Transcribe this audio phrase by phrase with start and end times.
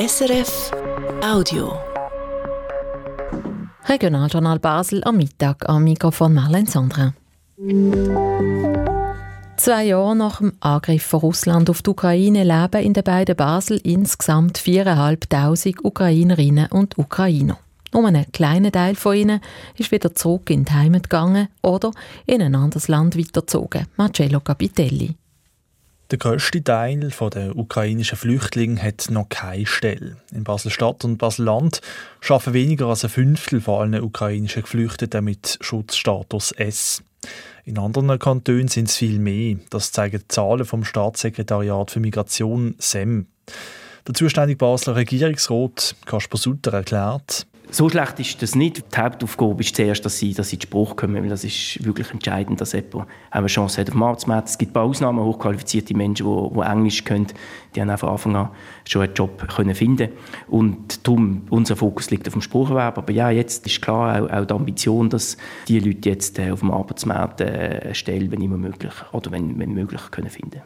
[0.00, 0.70] SRF
[1.22, 1.78] Audio.
[3.86, 7.12] Regionaljournal Basel am Mittag am Mikrofon Marlene Sandra.
[9.58, 13.78] Zwei Jahre nach dem Angriff von Russland auf die Ukraine leben in den beiden Basel
[13.84, 17.58] insgesamt 4'500 Ukrainerinnen und Ukrainer.
[17.92, 19.40] Nur ein kleiner Teil von ihnen
[19.76, 21.90] ist wieder zurück in die Heimat gegangen oder
[22.24, 23.86] in ein anderes Land weitergezogen.
[23.98, 25.14] Marcello Capitelli.
[26.10, 30.16] Der grösste Teil der ukrainischen Flüchtlinge hat noch keine Stelle.
[30.32, 31.80] In Basel-Stadt und Basel-Land
[32.28, 37.04] arbeiten weniger als ein Fünftel von allen ukrainischen Geflüchteten mit Schutzstatus S.
[37.64, 39.58] In anderen Kantonen sind es viel mehr.
[39.70, 43.26] Das zeigen die Zahlen vom Staatssekretariat für Migration SEM.
[44.04, 48.94] Der zuständige Basler Regierungsrat Kasper Sutter erklärt, so schlecht ist das nicht.
[48.94, 52.10] Die Hauptaufgabe ist zuerst, dass sie, dass sie in Spruch kommen, weil das ist wirklich
[52.10, 54.48] entscheidend, dass jemand eine Chance hat auf dem Arbeitsmarkt.
[54.48, 57.26] Es gibt ein paar Ausnahmen, hochqualifizierte Menschen, die, die Englisch können,
[57.74, 58.48] die haben von Anfang an
[58.88, 60.10] schon einen Job können finden
[60.48, 62.98] Und darum, unser Fokus liegt auf dem Sprucherwerb.
[62.98, 65.36] Aber ja, jetzt ist klar auch, auch die Ambition, dass
[65.68, 69.58] die Leute jetzt äh, auf dem Arbeitsmarkt äh, eine Stelle, wenn immer möglich, oder wenn,
[69.58, 70.62] wenn möglich, können finden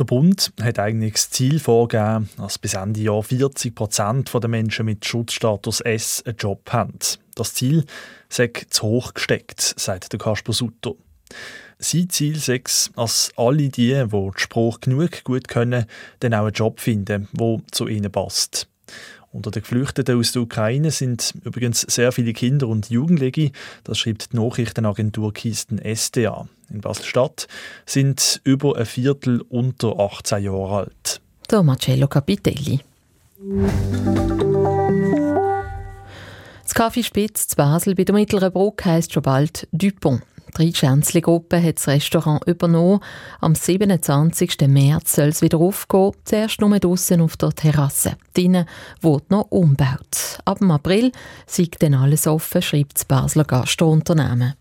[0.00, 4.86] der Bund hat eigentlich das Ziel vorgegeben, dass bis Ende Jahr 40 Prozent der Menschen
[4.86, 6.98] mit Schutzstatus S einen Job haben.
[7.34, 7.84] Das Ziel
[8.28, 10.92] sei zu hoch gesteckt, sagt der Kasper Sutter.
[11.78, 12.62] Sein Ziel sei
[12.96, 15.84] dass alle die, die den Spruch genug gut können,
[16.20, 18.68] dann auch einen Job finden, der zu ihnen passt.
[19.32, 23.52] Unter den Geflüchteten aus der Ukraine sind übrigens sehr viele Kinder und Jugendliche,
[23.84, 26.48] das schreibt die Nachrichtenagentur Kisten SDA.
[26.68, 27.46] In Basel-Stadt
[27.86, 31.20] sind über ein Viertel unter 18 Jahre alt.
[31.48, 32.80] Der Marcello Capitelli.
[36.64, 40.22] Das Café Spitz zu Basel bei der Mittleren Brücke heisst schon bald Dupont.
[40.58, 43.00] Die Schänzli-Gruppe hat das Restaurant übernommen.
[43.40, 44.68] Am 27.
[44.68, 48.16] März soll es wieder aufgehen, zuerst nur draussen auf der Terrasse.
[48.34, 48.66] Drinnen
[49.00, 50.38] wird noch umgebaut.
[50.44, 51.12] Ab dem April
[51.46, 54.54] sei dann alles offen, schreibt das Basler Gastrounternehmen.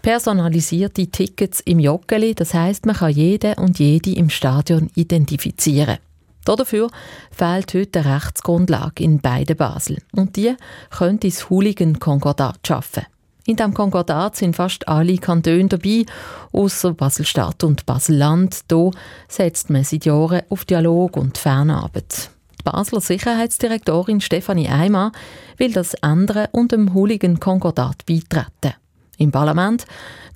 [0.00, 5.98] Personalisierte Tickets im Joggeli, das heißt, man kann jeden und jede im Stadion identifizieren.
[6.44, 6.90] Dafür
[7.30, 9.98] fehlt heute eine Rechtsgrundlage in beiden Basel.
[10.12, 10.56] Und die
[10.90, 13.06] könnte das Hooligan-Konkordat schaffen.
[13.44, 16.06] In diesem Konkordat sind fast alle Kantone dabei,
[16.52, 18.60] außer Basel-Stadt und Basel-Land.
[18.70, 18.90] Hier
[19.26, 22.30] setzt man seit Jahren auf Dialog und Fernarbeit.
[22.60, 25.10] Die Basler Sicherheitsdirektorin Stefanie Eimer
[25.56, 28.76] will das ändern und dem Hooligan-Konkordat beitreten.
[29.18, 29.86] Im Parlament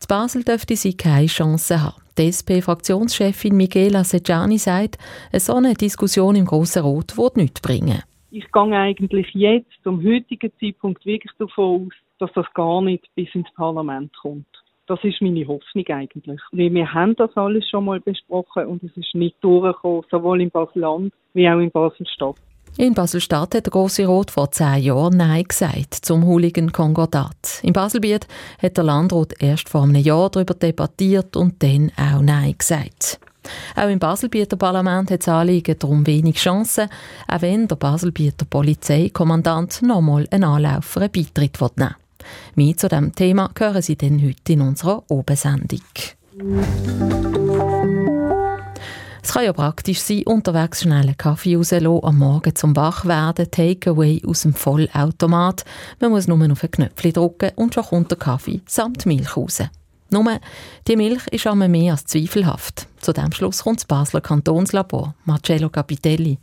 [0.00, 2.02] zu Basel dürfte sie keine Chance haben.
[2.18, 4.98] Die SP-Fraktionschefin Michela Sejani sagt,
[5.30, 8.02] eine solche Diskussion im Grossen Rot wird nichts bringen.
[8.32, 13.34] Ich gehe eigentlich jetzt, zum heutigen Zeitpunkt, wirklich davon aus, dass das gar nicht bis
[13.34, 14.46] ins Parlament kommt.
[14.86, 16.40] Das ist meine Hoffnung eigentlich.
[16.52, 20.50] Weil wir haben das alles schon mal besprochen und es ist nicht durchgekommen, sowohl in
[20.50, 22.36] Basel-Land wie auch in Basel-Stadt.
[22.78, 27.62] In Basel-Stadt hat der Grosse Rot vor zehn Jahren Nein gesagt zum Hooligan-Konkordat.
[27.62, 28.28] In Baselbiet
[28.60, 33.18] hat der Landrat erst vor einem Jahr darüber debattiert und dann auch Nein gesagt.
[33.76, 36.88] Auch im Baselbieter Parlament hat das Anliegen darum wenig Chancen,
[37.28, 42.05] auch wenn der Baselbieter Polizeikommandant nochmal einen Anlauf für einen Beitritt nehmen will.
[42.54, 45.80] Mehr zu diesem Thema hören Sie dann heute in unserer Obensendung.
[49.22, 54.22] Es kann ja praktisch sein, unterwegs schnell einen Kaffee rauslassen, am Morgen zum Wachwerden, Takeaway
[54.24, 55.64] aus dem Vollautomat.
[56.00, 59.62] Man muss nur auf ein Knöpfchen drücken und schon kommt der Kaffee samt Milch raus.
[60.10, 60.38] Nur,
[60.86, 62.86] die Milch ist einmal mehr als zweifelhaft.
[63.00, 66.38] Zu diesem Schluss kommt das Basler Kantonslabor, Marcello Capitelli.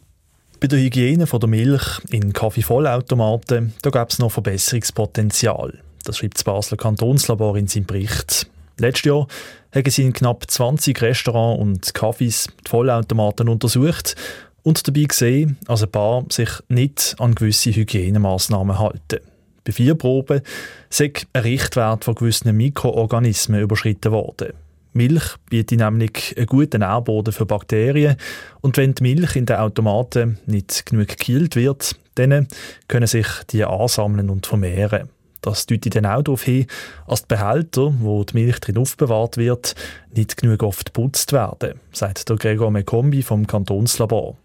[0.63, 5.77] Bei der Hygiene von der Milch in Kaffeevollautomaten gäbe es noch Verbesserungspotenzial.
[6.05, 8.47] Das schreibt das Basler Kantonslabor in seinem Bericht.
[8.77, 9.27] Letztes Jahr
[9.75, 14.15] haben sie in knapp 20 Restaurants und Cafés die Vollautomaten untersucht
[14.61, 19.19] und dabei gesehen, dass ein paar sich nicht an gewisse Hygienemaßnahmen halten.
[19.65, 20.43] Bei vier Proben
[20.89, 24.53] sei ein Richtwert von gewissen Mikroorganismen überschritten worden.
[24.93, 28.17] Milch bietet nämlich einen guten Nährboden für Bakterien
[28.61, 32.47] und wenn die Milch in den Automaten nicht genug gekühlt wird, dann
[32.87, 35.09] können sich die ansammeln und vermehren.
[35.41, 36.67] Das deutet dann auch darauf hin,
[37.07, 39.75] dass die Behälter, wo die Milch drin aufbewahrt wird,
[40.15, 44.37] nicht genug oft geputzt werden, sagt der Gregor Mekombi vom Kantonslabor.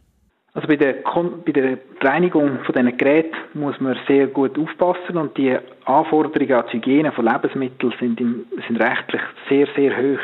[0.59, 0.95] Also bei der,
[1.47, 6.65] bei der Reinigung von diesen Geräten muss man sehr gut aufpassen und die Anforderungen an
[6.73, 10.19] die Hygiene von Lebensmitteln sind, im, sind rechtlich sehr, sehr hoch.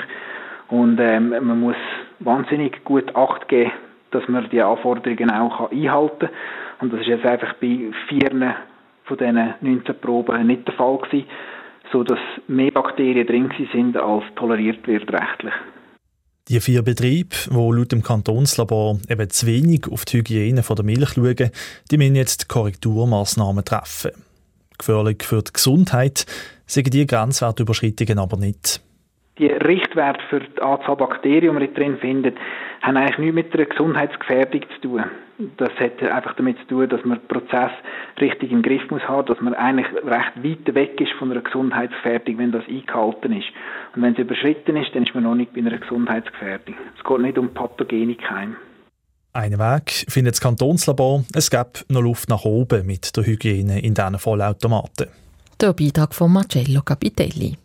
[0.70, 1.76] Und ähm, man muss
[2.18, 3.70] wahnsinnig gut Acht geben,
[4.10, 6.30] dass man die Anforderungen auch einhalten kann.
[6.80, 8.56] Und das ist jetzt einfach bei vier
[9.04, 11.28] von diesen 19 Proben nicht der Fall gewesen,
[11.92, 15.54] sodass mehr Bakterien drin sind, als toleriert wird rechtlich.
[16.48, 21.14] Die vier Betriebe, die laut dem Kantonslabor eben zu wenig auf die Hygiene der Milch
[21.14, 21.50] schauen,
[21.90, 24.10] die müssen jetzt Korrekturmaßnahmen treffen.
[24.76, 26.26] Gefährlich für die Gesundheit
[26.66, 28.82] sind die Grenzwertüberschreitungen aber nicht.
[29.38, 32.36] Die Richtwerte für die Anzahl Bakterien, die man drin findet,
[32.82, 35.04] haben eigentlich nichts mit einer Gesundheitsgefährdung zu tun.
[35.56, 37.72] Das hat einfach damit zu tun, dass man den Prozess
[38.20, 42.38] richtig im Griff muss haben, dass man eigentlich recht weit weg ist von einer Gesundheitsgefährdung,
[42.38, 43.48] wenn das eingehalten ist.
[43.96, 46.76] Und wenn es überschritten ist, dann ist man noch nicht bei einer Gesundheitsgefährdung.
[46.96, 48.54] Es geht nicht um pathogene Keime.
[49.32, 51.24] Einen Weg findet das Kantonslabor.
[51.34, 55.08] Es gibt noch Luft nach oben mit der Hygiene in diesen Vollautomaten.
[55.60, 57.56] Der Beitrag von Marcello Capitelli.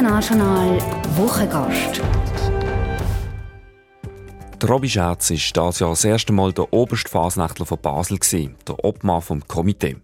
[0.00, 0.78] Regionaljournal
[1.16, 2.00] Wochengast.
[4.58, 8.18] Der Robby Scherz war dieses Jahr das erste Mal der oberste Fasnachtler von Basel,
[8.66, 9.98] der Obmann vom Komitee.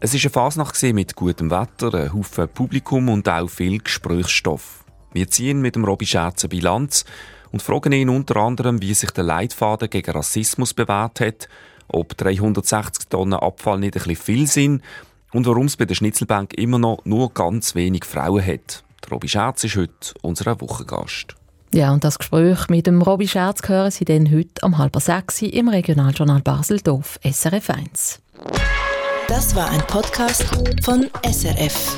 [0.00, 4.86] Es war eine Fasnacht mit gutem Wetter, einem Haufen Publikum und auch viel Gesprächsstoff.
[5.12, 7.04] Wir ziehen mit dem Robby Scherz eine Bilanz
[7.52, 11.50] und fragen ihn unter anderem, wie sich der Leitfaden gegen Rassismus bewährt hat,
[11.88, 14.82] ob 360 Tonnen Abfall nicht ein bisschen viel sind
[15.34, 18.84] und warum es bei der Schnitzelbank immer noch nur ganz wenig Frauen hat.
[19.04, 21.34] Der Robby Scherz ist heute unser Wochengast.
[21.72, 25.42] Ja, und das Gespräch mit dem Robby Scherz hören Sie dann heute um halb sechs
[25.42, 28.20] im Regionaljournal Basel-Dorf SRF 1.
[29.28, 30.44] Das war ein Podcast
[30.82, 31.96] von SRF.